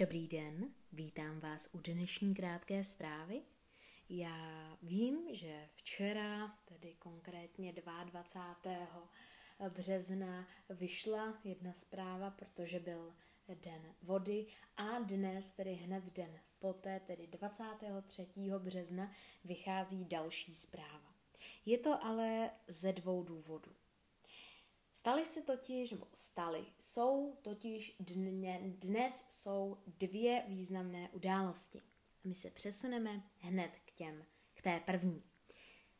[0.00, 3.42] Dobrý den, vítám vás u dnešní krátké zprávy.
[4.08, 7.72] Já vím, že včera, tedy konkrétně
[8.04, 9.10] 22.
[9.68, 13.14] března, vyšla jedna zpráva, protože byl
[13.54, 14.46] den vody
[14.76, 18.26] a dnes, tedy hned den poté, tedy 23.
[18.58, 19.10] března,
[19.44, 21.14] vychází další zpráva.
[21.66, 23.79] Je to ale ze dvou důvodů.
[25.00, 31.82] Staly se totiž, nebo staly, jsou totiž dne, dnes jsou dvě významné události.
[32.24, 34.24] A my se přesuneme hned k těm,
[34.54, 35.22] k té první.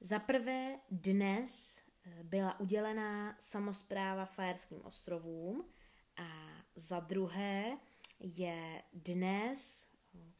[0.00, 5.68] Za prvé dnes eh, byla udělená samozpráva Fajerským ostrovům
[6.16, 6.28] a
[6.74, 7.78] za druhé
[8.20, 9.88] je dnes,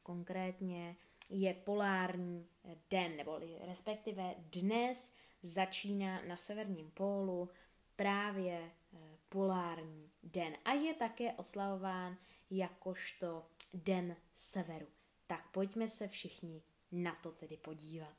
[0.03, 0.97] konkrétně
[1.31, 2.49] je polární
[2.91, 5.13] den, nebo respektive dnes
[5.43, 7.49] začíná na severním pólu
[7.97, 12.17] právě eh, polární den a je také oslavován
[12.51, 14.87] jakožto Den severu.
[15.27, 16.63] Tak pojďme se všichni
[16.93, 18.17] na to tedy podívat.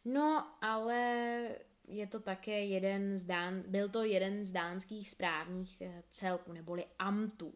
[0.05, 1.49] No, ale
[1.87, 6.85] je to také jeden z dán, byl to jeden z dánských správních eh, celků, neboli
[6.99, 7.53] amtů.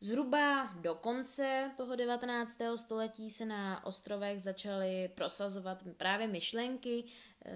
[0.00, 2.58] Zhruba do konce toho 19.
[2.76, 7.52] století se na ostrovech začaly prosazovat právě myšlenky e,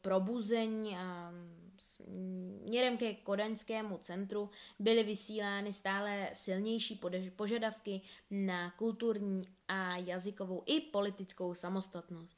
[0.00, 1.32] probuzení a
[1.78, 7.00] směrem ke kodaňskému centru byly vysílány stále silnější
[7.36, 8.00] požadavky
[8.30, 12.36] na kulturní a jazykovou i politickou samostatnost.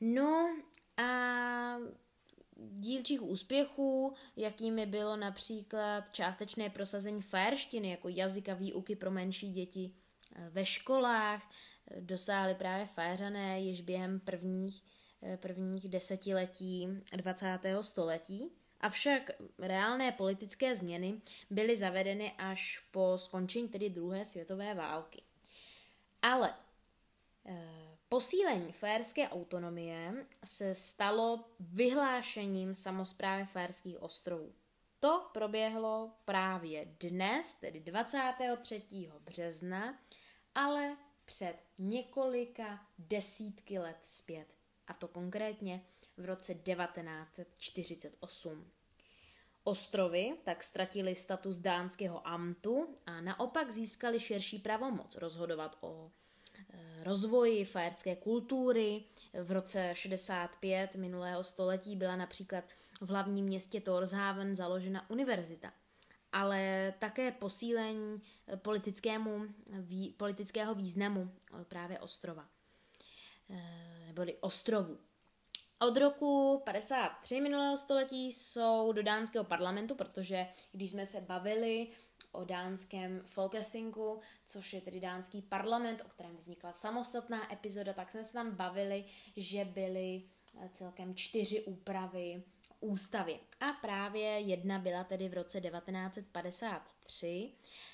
[0.00, 0.56] No
[0.96, 1.76] a
[2.60, 9.90] dílčích úspěchů, jakými bylo například částečné prosazení fajerštiny jako jazyka výuky pro menší děti
[10.36, 11.50] eh, ve školách,
[11.90, 14.84] eh, dosáhly právě fajeřané již během prvních,
[15.22, 17.82] eh, prvních desetiletí 20.
[17.82, 18.52] století.
[18.80, 25.22] Avšak reálné politické změny byly zavedeny až po skončení tedy druhé světové války.
[26.22, 26.54] Ale
[28.12, 34.54] Posílení fajerské autonomie se stalo vyhlášením samozprávy Fajerských ostrovů.
[35.00, 38.82] To proběhlo právě dnes, tedy 23.
[39.20, 39.98] března,
[40.54, 44.46] ale před několika desítky let zpět,
[44.86, 45.84] a to konkrétně
[46.16, 48.70] v roce 1948.
[49.64, 56.10] Ostrovy tak ztratili status dánského amtu a naopak získali širší pravomoc rozhodovat o
[57.02, 59.04] rozvoji fajerské kultury.
[59.42, 62.64] V roce 65 minulého století byla například
[63.00, 65.72] v hlavním městě Torshaven založena univerzita
[66.32, 69.40] ale také posílení eh, politickému,
[70.16, 72.48] politického významu eh, právě ostrova,
[74.06, 74.98] neboli ostrovů.
[75.80, 81.88] Od roku 53 minulého století jsou do dánského parlamentu, protože když jsme se bavili
[82.32, 88.24] o dánském Folketingu, což je tedy dánský parlament, o kterém vznikla samostatná epizoda, tak jsme
[88.24, 89.04] se tam bavili,
[89.36, 90.22] že byly
[90.60, 92.42] eh, celkem čtyři úpravy
[92.80, 93.40] ústavy.
[93.60, 97.52] A právě jedna byla tedy v roce 1953.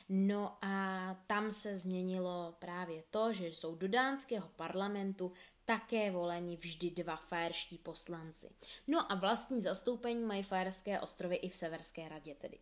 [0.08, 5.32] No a tam se změnilo právě to, že jsou do dánského parlamentu
[5.64, 8.50] také voleni vždy dva fajerští poslanci.
[8.86, 12.58] No a vlastní zastoupení mají fajerské ostrovy i v Severské radě tedy.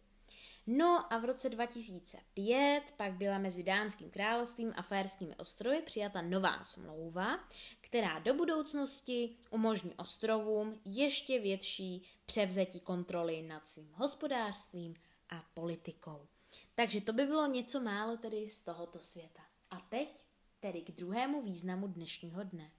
[0.66, 6.64] No a v roce 2005 pak byla mezi Dánským královstvím a Fajerskými ostrovy přijata nová
[6.64, 7.48] smlouva,
[7.80, 14.94] která do budoucnosti umožní ostrovům ještě větší převzetí kontroly nad svým hospodářstvím
[15.28, 16.26] a politikou.
[16.74, 19.42] Takže to by bylo něco málo tedy z tohoto světa.
[19.70, 20.24] A teď
[20.60, 22.70] tedy k druhému významu dnešního dne.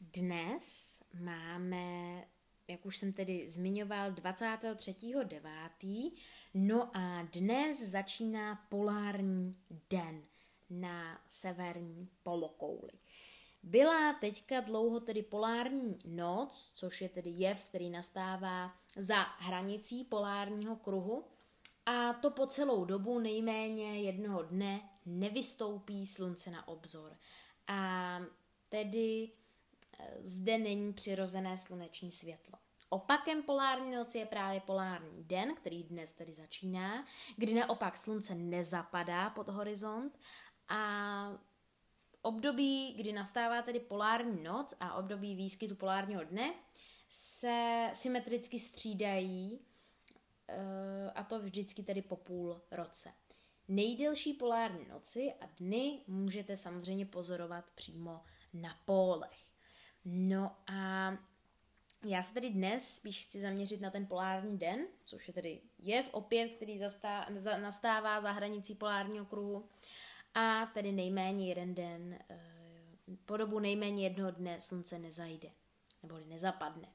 [0.00, 2.24] Dnes máme
[2.68, 6.12] jak už jsem tedy zmiňoval, 23.9.
[6.54, 9.56] No a dnes začíná polární
[9.90, 10.22] den
[10.70, 12.92] na severní polokouli.
[13.62, 20.76] Byla teďka dlouho tedy polární noc, což je tedy jev, který nastává za hranicí polárního
[20.76, 21.24] kruhu
[21.86, 27.16] a to po celou dobu nejméně jednoho dne nevystoupí slunce na obzor.
[27.66, 28.20] A
[28.68, 29.30] tedy
[30.22, 32.58] zde není přirozené sluneční světlo.
[32.88, 37.06] Opakem polární noci je právě polární den, který dnes tedy začíná,
[37.36, 40.18] kdy naopak slunce nezapadá pod horizont
[40.68, 41.28] a
[42.22, 46.54] období, kdy nastává tedy polární noc a období výskytu polárního dne
[47.08, 49.60] se symetricky střídají
[50.48, 53.12] eh, a to vždycky tedy po půl roce.
[53.68, 58.20] Nejdelší polární noci a dny můžete samozřejmě pozorovat přímo
[58.52, 59.53] na pólech.
[60.04, 61.12] No a
[62.04, 66.08] já se tedy dnes spíš chci zaměřit na ten polární den, což je tedy jev
[66.12, 69.68] opět, který zastá, za, nastává za hranicí polárního kruhu
[70.34, 72.54] a tedy nejméně jeden den, eh,
[73.24, 75.50] po dobu nejméně jednoho dne slunce nezajde,
[76.02, 76.88] neboli nezapadne.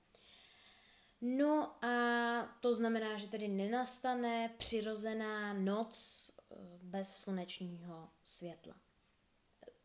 [1.21, 8.75] No a to znamená, že tedy nenastane přirozená noc eh, bez slunečního světla.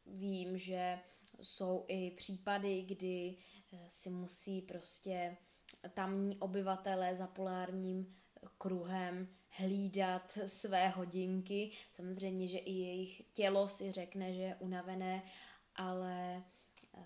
[0.07, 0.99] Vím, že
[1.41, 3.37] jsou i případy, kdy
[3.73, 5.37] eh, si musí prostě
[5.95, 8.17] tamní obyvatelé za polárním
[8.59, 11.71] kruhem hlídat své hodinky.
[11.97, 15.23] Samozřejmě, že i jejich tělo si řekne, že je unavené,
[15.77, 16.45] ale
[16.93, 17.05] uh,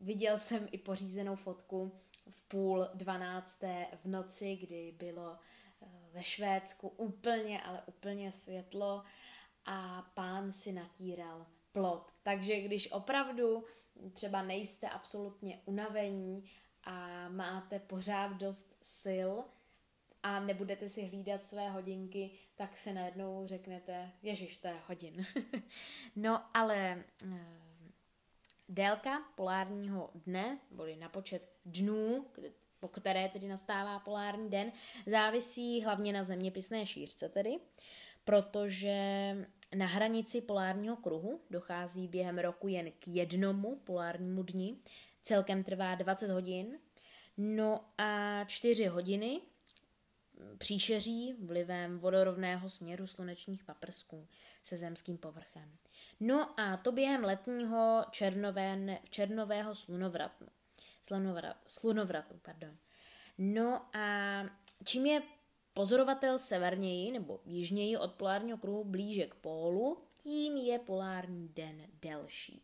[0.00, 2.00] viděl jsem i pořízenou fotku
[2.30, 9.02] v půl dvanácté v noci, kdy bylo uh, ve Švédsku úplně, ale úplně světlo
[9.64, 12.12] a pán si natíral plot.
[12.22, 13.64] Takže když opravdu
[14.12, 16.44] třeba nejste absolutně unavení
[16.84, 19.30] a máte pořád dost sil
[20.22, 25.26] a nebudete si hlídat své hodinky, tak se najednou řeknete, ježiš, to je hodin.
[26.16, 27.04] no ale e,
[28.68, 32.26] délka polárního dne, boli na počet dnů,
[32.80, 34.72] po které tedy nastává polární den,
[35.06, 37.50] závisí hlavně na zeměpisné šířce tedy,
[38.28, 39.36] protože
[39.76, 44.76] na hranici polárního kruhu dochází během roku jen k jednomu polárnímu dni.
[45.22, 46.78] Celkem trvá 20 hodin.
[47.36, 49.40] No a 4 hodiny
[50.58, 54.28] příšeří vlivem vodorovného směru slunečních paprsků
[54.62, 55.76] se zemským povrchem.
[56.20, 60.46] No a to během letního černové, černového slunovratu.
[61.02, 62.38] Slunovrat, slunovratu.
[62.42, 62.76] Pardon.
[63.38, 64.42] No a
[64.84, 65.22] čím je
[65.78, 72.62] pozorovatel severněji nebo jižněji od polárního kruhu blíže k pólu, tím je polární den delší.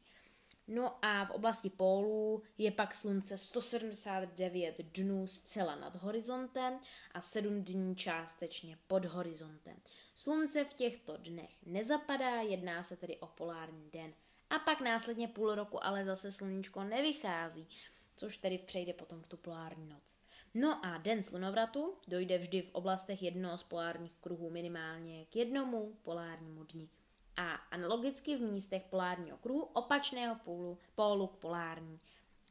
[0.68, 6.78] No a v oblasti pólů je pak slunce 179 dnů zcela nad horizontem
[7.12, 9.76] a 7 dní částečně pod horizontem.
[10.14, 14.14] Slunce v těchto dnech nezapadá, jedná se tedy o polární den.
[14.50, 17.68] A pak následně půl roku ale zase sluníčko nevychází,
[18.16, 20.13] což tedy přejde potom v tu polární noc.
[20.54, 25.98] No a den slunovratu dojde vždy v oblastech jednoho z polárních kruhů minimálně k jednomu
[26.02, 26.88] polárnímu dni.
[27.36, 32.00] A analogicky v místech polárního kruhu opačného pólu, pólu k polární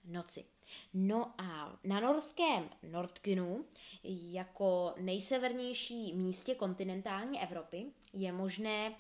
[0.05, 0.45] noci.
[0.94, 3.65] No a na norském Nordkinu,
[4.03, 8.95] jako nejsevernější místě kontinentální Evropy, je možné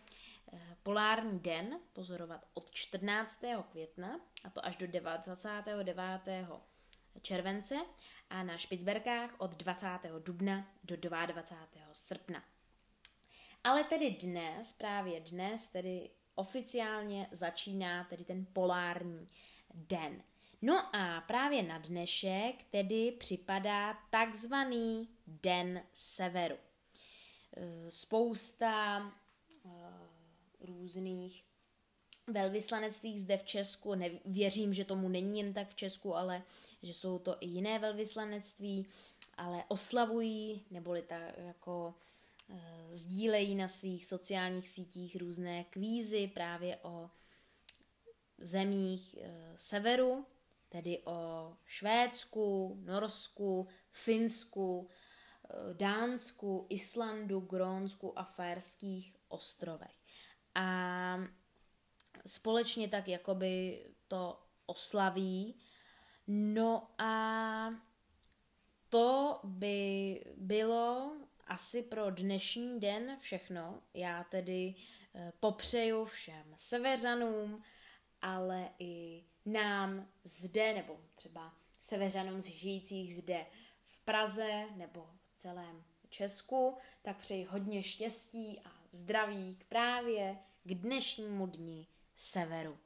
[0.53, 3.41] eh, polární den pozorovat od 14.
[3.71, 6.27] května, a to až do 29
[7.21, 7.75] července
[8.29, 9.87] a na Špicberkách od 20.
[10.19, 11.93] dubna do 22.
[11.93, 12.43] srpna.
[13.63, 19.27] Ale tedy dnes, právě dnes, tedy oficiálně začíná tedy ten polární
[19.73, 20.23] den.
[20.61, 26.55] No a právě na dnešek tedy připadá takzvaný Den severu.
[27.89, 29.69] Spousta e,
[30.59, 31.45] různých
[32.27, 33.95] velvyslanectví zde v Česku.
[33.95, 36.43] Nevěřím, že tomu není jen tak v Česku, ale
[36.83, 38.87] že jsou to i jiné velvyslanectví,
[39.37, 41.95] ale oslavují, neboli tak jako
[42.49, 47.09] e, sdílejí na svých sociálních sítích různé kvízy právě o
[48.37, 50.25] zemích e, severu,
[50.69, 59.95] tedy o Švédsku, Norsku, Finsku, e, Dánsku, Islandu, Grónsku a Fajerských ostrovech.
[60.55, 61.17] A
[62.25, 65.55] společně tak jakoby to oslaví.
[66.27, 67.69] No a
[68.89, 71.15] to by bylo
[71.47, 73.81] asi pro dnešní den všechno.
[73.93, 74.75] Já tedy
[75.15, 77.63] eh, popřeju všem severanům,
[78.21, 83.45] ale i nám zde, nebo třeba severanům žijících zde
[83.85, 91.47] v Praze nebo v celém Česku, tak přeji hodně štěstí a zdraví právě k dnešnímu
[91.47, 92.77] dni severu.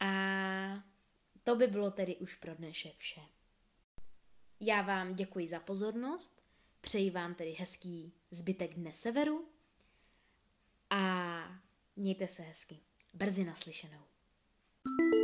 [0.00, 0.12] A
[1.44, 3.20] to by bylo tedy už pro dnešek vše.
[4.60, 6.42] Já vám děkuji za pozornost,
[6.80, 9.48] přeji vám tedy hezký zbytek dne severu
[10.90, 11.02] a
[11.96, 12.78] mějte se hezky.
[13.12, 14.02] Brzy naslyšenou.
[14.84, 15.21] thank you